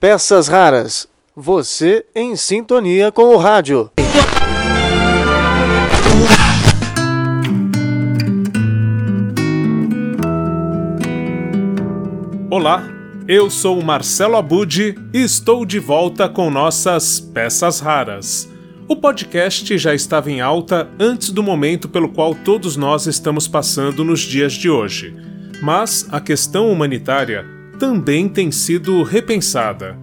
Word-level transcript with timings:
Peças 0.00 0.48
raras. 0.48 1.08
Você 1.34 2.04
em 2.14 2.36
sintonia 2.36 3.10
com 3.10 3.34
o 3.34 3.36
rádio. 3.36 3.90
Olá, 12.50 12.84
eu 13.26 13.50
sou 13.50 13.82
Marcelo 13.82 14.36
Abud 14.36 14.94
e 15.12 15.18
estou 15.22 15.64
de 15.64 15.78
volta 15.78 16.28
com 16.28 16.50
nossas 16.50 17.18
Peças 17.18 17.80
Raras. 17.80 18.48
O 18.86 18.94
podcast 18.94 19.78
já 19.78 19.94
estava 19.94 20.30
em 20.30 20.42
alta 20.42 20.88
antes 21.00 21.30
do 21.30 21.42
momento 21.42 21.88
pelo 21.88 22.10
qual 22.10 22.34
todos 22.34 22.76
nós 22.76 23.06
estamos 23.06 23.48
passando 23.48 24.04
nos 24.04 24.20
dias 24.20 24.52
de 24.52 24.68
hoje. 24.68 25.16
Mas 25.62 26.06
a 26.12 26.20
questão 26.20 26.70
humanitária 26.70 27.53
também 27.78 28.28
tem 28.28 28.50
sido 28.50 29.02
repensada. 29.02 29.98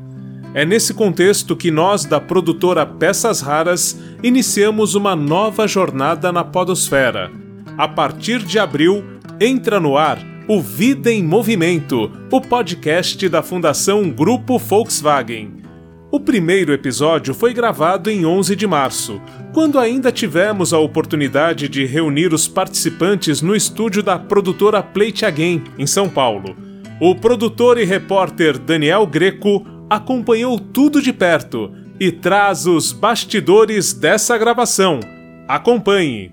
É 0.54 0.66
nesse 0.66 0.94
contexto 0.94 1.56
que 1.56 1.72
nós, 1.72 2.04
da 2.04 2.20
produtora 2.20 2.86
Peças 2.86 3.40
Raras, 3.40 3.98
iniciamos 4.22 4.96
uma 4.96 5.16
nova 5.16 5.66
jornada 5.68 6.32
na 6.32 6.44
Podosfera. 6.44 7.32
A 7.78 7.88
partir 7.88 8.40
de 8.44 8.60
abril, 8.60 9.04
entra 9.40 9.80
no 9.80 9.98
ar 9.98 10.20
o 10.48 10.60
Vida 10.60 11.10
em 11.10 11.24
Movimento, 11.24 12.12
o 12.30 12.42
podcast 12.42 13.30
da 13.30 13.42
Fundação 13.42 14.10
Grupo 14.10 14.58
Volkswagen. 14.58 15.62
O 16.12 16.20
primeiro 16.20 16.74
episódio 16.74 17.34
foi 17.34 17.54
gravado 17.54 18.10
em 18.10 18.26
11 18.26 18.54
de 18.54 18.68
março, 18.68 19.22
quando 19.54 19.80
ainda 19.80 20.12
tivemos 20.12 20.74
a 20.74 20.80
oportunidade 20.80 21.70
de 21.70 21.86
reunir 21.86 22.34
os 22.34 22.50
participantes 22.50 23.42
no 23.42 23.56
estúdio 23.56 24.04
da 24.04 24.20
produtora 24.20 24.84
Plate 24.84 25.26
Again, 25.26 25.64
em 25.80 25.88
São 25.88 26.10
Paulo. 26.10 26.71
O 27.04 27.16
produtor 27.16 27.80
e 27.80 27.84
repórter 27.84 28.60
Daniel 28.60 29.08
Greco 29.08 29.66
acompanhou 29.90 30.60
tudo 30.60 31.02
de 31.02 31.12
perto 31.12 31.74
e 32.00 32.12
traz 32.12 32.68
os 32.68 32.92
bastidores 32.92 33.92
dessa 33.92 34.38
gravação. 34.38 35.00
Acompanhe! 35.48 36.32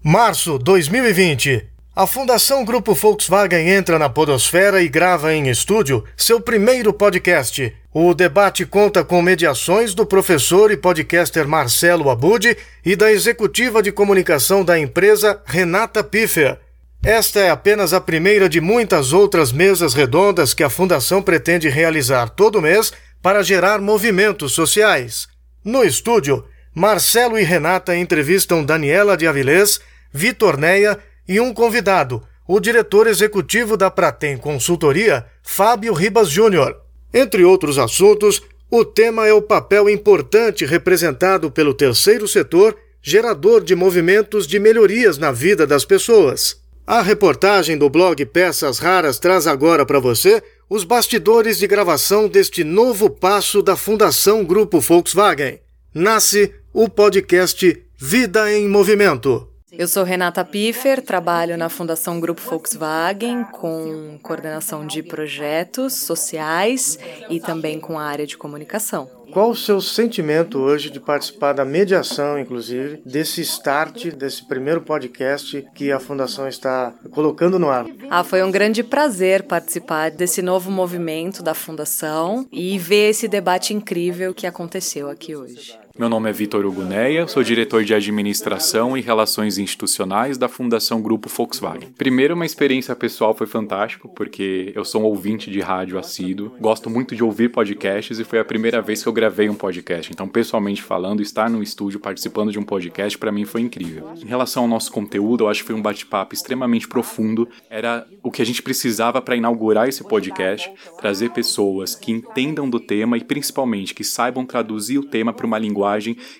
Março 0.00 0.60
2020 0.60 1.66
a 1.96 2.06
Fundação 2.06 2.64
Grupo 2.64 2.94
Volkswagen 2.94 3.70
entra 3.70 3.98
na 3.98 4.08
Podosfera 4.08 4.80
e 4.80 4.88
grava 4.88 5.34
em 5.34 5.48
estúdio 5.48 6.04
seu 6.16 6.40
primeiro 6.40 6.92
podcast. 6.92 7.74
O 7.92 8.14
debate 8.14 8.64
conta 8.64 9.02
com 9.02 9.20
mediações 9.20 9.92
do 9.92 10.06
professor 10.06 10.70
e 10.70 10.76
podcaster 10.76 11.48
Marcelo 11.48 12.08
Abud 12.08 12.56
e 12.86 12.94
da 12.94 13.10
executiva 13.10 13.82
de 13.82 13.90
comunicação 13.90 14.64
da 14.64 14.78
empresa 14.78 15.42
Renata 15.44 16.04
Piffer. 16.04 16.67
Esta 17.02 17.40
é 17.40 17.50
apenas 17.50 17.92
a 17.92 18.00
primeira 18.00 18.48
de 18.48 18.60
muitas 18.60 19.12
outras 19.12 19.52
mesas 19.52 19.94
redondas 19.94 20.52
que 20.52 20.64
a 20.64 20.70
Fundação 20.70 21.22
pretende 21.22 21.68
realizar 21.68 22.28
todo 22.28 22.60
mês 22.60 22.92
para 23.22 23.42
gerar 23.42 23.80
movimentos 23.80 24.52
sociais. 24.52 25.28
No 25.64 25.84
estúdio, 25.84 26.44
Marcelo 26.74 27.38
e 27.38 27.44
Renata 27.44 27.96
entrevistam 27.96 28.64
Daniela 28.64 29.16
de 29.16 29.26
Avilés, 29.26 29.80
Vitor 30.12 30.56
Neia 30.56 30.98
e 31.26 31.40
um 31.40 31.54
convidado, 31.54 32.22
o 32.46 32.58
diretor 32.58 33.06
executivo 33.06 33.76
da 33.76 33.90
Pratem 33.90 34.36
Consultoria, 34.36 35.24
Fábio 35.42 35.92
Ribas 35.92 36.28
Júnior. 36.28 36.80
Entre 37.14 37.44
outros 37.44 37.78
assuntos, 37.78 38.42
o 38.70 38.84
tema 38.84 39.26
é 39.26 39.32
o 39.32 39.40
papel 39.40 39.88
importante 39.88 40.66
representado 40.66 41.50
pelo 41.50 41.74
terceiro 41.74 42.26
setor, 42.26 42.76
gerador 43.00 43.62
de 43.62 43.74
movimentos 43.74 44.46
de 44.46 44.58
melhorias 44.58 45.16
na 45.16 45.30
vida 45.30 45.66
das 45.66 45.84
pessoas. 45.84 46.67
A 46.90 47.02
reportagem 47.02 47.76
do 47.76 47.90
blog 47.90 48.24
Peças 48.24 48.78
Raras 48.78 49.18
traz 49.18 49.46
agora 49.46 49.84
para 49.84 50.00
você 50.00 50.42
os 50.70 50.84
bastidores 50.84 51.58
de 51.58 51.66
gravação 51.66 52.26
deste 52.26 52.64
novo 52.64 53.10
passo 53.10 53.60
da 53.60 53.76
Fundação 53.76 54.42
Grupo 54.42 54.80
Volkswagen. 54.80 55.60
Nasce 55.92 56.50
o 56.72 56.88
podcast 56.88 57.84
Vida 57.98 58.50
em 58.50 58.66
Movimento. 58.66 59.46
Eu 59.70 59.86
sou 59.86 60.02
Renata 60.02 60.42
Piffer, 60.46 61.02
trabalho 61.02 61.58
na 61.58 61.68
Fundação 61.68 62.18
Grupo 62.18 62.40
Volkswagen 62.40 63.44
com 63.44 64.18
coordenação 64.22 64.86
de 64.86 65.02
projetos 65.02 65.92
sociais 65.92 66.98
e 67.28 67.38
também 67.38 67.78
com 67.78 67.98
a 67.98 68.04
área 68.04 68.26
de 68.26 68.38
comunicação. 68.38 69.17
Qual 69.32 69.50
o 69.50 69.56
seu 69.56 69.80
sentimento 69.80 70.58
hoje 70.58 70.90
de 70.90 70.98
participar 70.98 71.52
da 71.52 71.64
mediação, 71.64 72.38
inclusive, 72.38 73.02
desse 73.04 73.40
start, 73.42 74.06
desse 74.12 74.46
primeiro 74.46 74.80
podcast 74.80 75.66
que 75.74 75.92
a 75.92 76.00
Fundação 76.00 76.48
está 76.48 76.94
colocando 77.10 77.58
no 77.58 77.68
ar? 77.68 77.86
Ah, 78.10 78.24
foi 78.24 78.42
um 78.42 78.50
grande 78.50 78.82
prazer 78.82 79.44
participar 79.44 80.10
desse 80.10 80.40
novo 80.40 80.70
movimento 80.70 81.42
da 81.42 81.54
Fundação 81.54 82.46
e 82.50 82.78
ver 82.78 83.10
esse 83.10 83.28
debate 83.28 83.74
incrível 83.74 84.32
que 84.32 84.46
aconteceu 84.46 85.08
aqui 85.08 85.36
hoje. 85.36 85.78
Meu 85.98 86.08
nome 86.08 86.30
é 86.30 86.32
Vitor 86.32 86.64
Uguneia, 86.64 87.26
sou 87.26 87.42
diretor 87.42 87.82
de 87.82 87.92
Administração 87.92 88.96
e 88.96 89.00
Relações 89.00 89.58
Institucionais 89.58 90.38
da 90.38 90.48
Fundação 90.48 91.02
Grupo 91.02 91.28
Volkswagen. 91.28 91.88
Primeiro, 91.98 92.34
uma 92.34 92.46
experiência 92.46 92.94
pessoal 92.94 93.34
foi 93.34 93.48
fantástico, 93.48 94.08
porque 94.08 94.70
eu 94.76 94.84
sou 94.84 95.02
um 95.02 95.06
ouvinte 95.06 95.50
de 95.50 95.58
rádio 95.58 95.98
assíduo, 95.98 96.52
gosto 96.60 96.88
muito 96.88 97.16
de 97.16 97.24
ouvir 97.24 97.48
podcasts 97.48 98.20
e 98.20 98.22
foi 98.22 98.38
a 98.38 98.44
primeira 98.44 98.80
vez 98.80 99.02
que 99.02 99.08
eu 99.08 99.12
gravei 99.12 99.50
um 99.50 99.56
podcast. 99.56 100.12
Então, 100.12 100.28
pessoalmente 100.28 100.80
falando, 100.80 101.20
estar 101.20 101.50
no 101.50 101.64
estúdio 101.64 101.98
participando 101.98 102.52
de 102.52 102.60
um 102.60 102.64
podcast 102.64 103.18
para 103.18 103.32
mim 103.32 103.44
foi 103.44 103.62
incrível. 103.62 104.12
Em 104.22 104.28
relação 104.28 104.62
ao 104.62 104.68
nosso 104.68 104.92
conteúdo, 104.92 105.42
eu 105.44 105.48
acho 105.48 105.62
que 105.62 105.66
foi 105.66 105.76
um 105.76 105.82
bate-papo 105.82 106.32
extremamente 106.32 106.86
profundo. 106.86 107.48
Era 107.68 108.06
o 108.22 108.30
que 108.30 108.40
a 108.40 108.46
gente 108.46 108.62
precisava 108.62 109.20
para 109.20 109.34
inaugurar 109.34 109.88
esse 109.88 110.04
podcast, 110.04 110.70
trazer 111.00 111.30
pessoas 111.30 111.96
que 111.96 112.12
entendam 112.12 112.70
do 112.70 112.78
tema 112.78 113.16
e 113.18 113.24
principalmente 113.24 113.92
que 113.92 114.04
saibam 114.04 114.46
traduzir 114.46 114.98
o 114.98 115.04
tema 115.04 115.32
para 115.32 115.44
uma 115.44 115.58
linguagem 115.58 115.87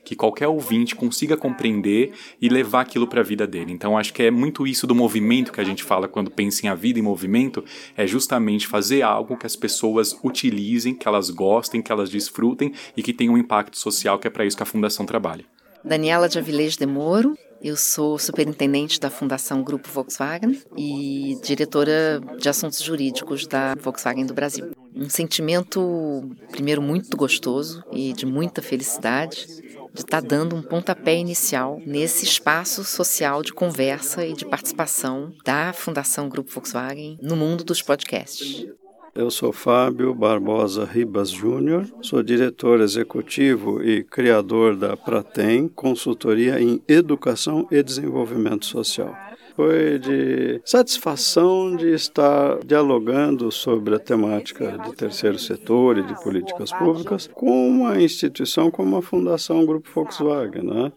que 0.04 0.16
qualquer 0.16 0.48
ouvinte 0.48 0.94
consiga 0.94 1.36
compreender 1.36 2.12
e 2.40 2.48
levar 2.48 2.82
aquilo 2.82 3.06
para 3.06 3.20
a 3.20 3.24
vida 3.24 3.46
dele. 3.46 3.72
Então, 3.72 3.96
acho 3.96 4.12
que 4.12 4.22
é 4.22 4.30
muito 4.30 4.66
isso 4.66 4.86
do 4.86 4.94
movimento 4.94 5.52
que 5.52 5.60
a 5.60 5.64
gente 5.64 5.82
fala 5.82 6.08
quando 6.08 6.30
pensa 6.30 6.66
em 6.66 6.68
a 6.68 6.74
vida 6.74 6.98
em 6.98 7.02
movimento, 7.02 7.64
é 7.96 8.06
justamente 8.06 8.66
fazer 8.66 9.02
algo 9.02 9.36
que 9.36 9.46
as 9.46 9.56
pessoas 9.56 10.18
utilizem, 10.22 10.94
que 10.94 11.08
elas 11.08 11.30
gostem, 11.30 11.82
que 11.82 11.92
elas 11.92 12.10
desfrutem 12.10 12.72
e 12.96 13.02
que 13.02 13.12
tem 13.12 13.28
um 13.30 13.38
impacto 13.38 13.78
social, 13.78 14.18
que 14.18 14.26
é 14.26 14.30
para 14.30 14.44
isso 14.44 14.56
que 14.56 14.62
a 14.62 14.66
Fundação 14.66 15.06
trabalha. 15.06 15.44
Daniela 15.84 16.28
de 16.28 16.38
Avilés 16.38 16.76
de 16.76 16.86
Moro, 16.86 17.36
eu 17.62 17.76
sou 17.76 18.18
superintendente 18.18 19.00
da 19.00 19.10
Fundação 19.10 19.62
Grupo 19.62 19.88
Volkswagen 19.88 20.60
e 20.76 21.38
diretora 21.42 22.20
de 22.38 22.48
assuntos 22.48 22.80
jurídicos 22.80 23.46
da 23.46 23.74
Volkswagen 23.74 24.26
do 24.26 24.34
Brasil. 24.34 24.70
Um 24.98 25.08
sentimento, 25.08 26.28
primeiro, 26.50 26.82
muito 26.82 27.16
gostoso 27.16 27.84
e 27.92 28.12
de 28.12 28.26
muita 28.26 28.60
felicidade 28.60 29.46
de 29.94 30.00
estar 30.00 30.20
tá 30.20 30.28
dando 30.28 30.56
um 30.56 30.62
pontapé 30.62 31.16
inicial 31.16 31.80
nesse 31.86 32.24
espaço 32.24 32.82
social 32.82 33.40
de 33.40 33.52
conversa 33.52 34.26
e 34.26 34.32
de 34.32 34.44
participação 34.44 35.32
da 35.44 35.72
Fundação 35.72 36.28
Grupo 36.28 36.50
Volkswagen 36.50 37.16
no 37.22 37.36
mundo 37.36 37.62
dos 37.62 37.80
podcasts. 37.80 38.66
Eu 39.14 39.30
sou 39.30 39.52
Fábio 39.52 40.12
Barbosa 40.12 40.84
Ribas 40.84 41.30
Júnior, 41.30 41.88
sou 42.02 42.20
diretor 42.20 42.80
executivo 42.80 43.80
e 43.80 44.02
criador 44.02 44.76
da 44.76 44.96
Pratem, 44.96 45.68
consultoria 45.68 46.60
em 46.60 46.82
educação 46.88 47.68
e 47.70 47.82
desenvolvimento 47.84 48.66
social. 48.66 49.16
Foi 49.58 49.98
de 49.98 50.60
satisfação 50.64 51.74
de 51.74 51.92
estar 51.92 52.60
dialogando 52.64 53.50
sobre 53.50 53.96
a 53.96 53.98
temática 53.98 54.78
de 54.78 54.94
terceiro 54.94 55.36
setor 55.36 55.98
e 55.98 56.04
de 56.04 56.14
políticas 56.22 56.70
públicas 56.70 57.28
com 57.34 57.68
uma 57.68 58.00
instituição 58.00 58.70
como 58.70 58.96
a 58.96 59.02
Fundação 59.02 59.66
Grupo 59.66 59.90
Volkswagen, 59.92 60.62
né? 60.62 60.92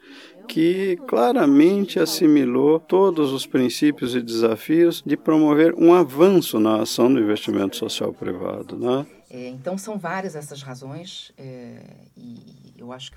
que 0.47 0.95
claramente 1.07 2.00
assimilou 2.00 2.79
todos 2.79 3.33
os 3.33 3.47
princípios 3.47 4.13
e 4.13 4.21
desafios 4.21 5.01
de 5.03 5.17
promover 5.17 5.73
um 5.75 5.91
avanço 5.91 6.59
na 6.59 6.83
ação 6.83 7.11
do 7.11 7.19
investimento 7.19 7.75
social 7.75 8.13
privado. 8.13 8.77
Né? 8.77 9.07
É, 9.31 9.47
então, 9.47 9.75
são 9.75 9.97
várias 9.97 10.36
essas 10.36 10.62
razões. 10.62 11.31
É, 11.36 11.80
e 12.15 12.61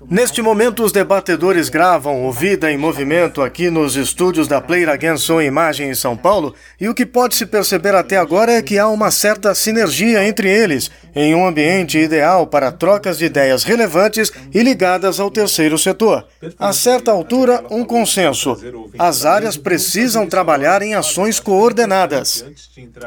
Neste 0.07 0.43
momento, 0.43 0.83
os 0.83 0.91
debatedores 0.91 1.69
gravam 1.69 2.27
o 2.27 2.31
Vida 2.31 2.71
em 2.71 2.77
Movimento 2.77 3.41
aqui 3.41 3.71
nos 3.71 3.95
estúdios 3.95 4.47
da 4.47 4.61
Player 4.61 4.89
Again 4.89 5.17
Som 5.17 5.41
Imagem 5.41 5.89
em 5.89 5.95
São 5.95 6.15
Paulo, 6.15 6.53
e 6.79 6.87
o 6.87 6.93
que 6.93 7.05
pode 7.05 7.35
se 7.35 7.47
perceber 7.47 7.95
até 7.95 8.15
agora 8.15 8.51
é 8.51 8.61
que 8.61 8.77
há 8.77 8.87
uma 8.87 9.09
certa 9.09 9.55
sinergia 9.55 10.23
entre 10.23 10.49
eles, 10.49 10.91
em 11.15 11.33
um 11.33 11.47
ambiente 11.47 11.97
ideal 11.97 12.45
para 12.45 12.71
trocas 12.71 13.17
de 13.17 13.25
ideias 13.25 13.63
relevantes 13.63 14.31
e 14.53 14.61
ligadas 14.61 15.19
ao 15.19 15.31
terceiro 15.31 15.79
setor. 15.79 16.27
A 16.59 16.71
certa 16.71 17.11
altura, 17.11 17.63
um 17.71 17.83
consenso. 17.83 18.55
As 18.99 19.25
áreas 19.25 19.57
precisam 19.57 20.27
trabalhar 20.27 20.83
em 20.83 20.93
ações 20.93 21.39
coordenadas. 21.39 22.45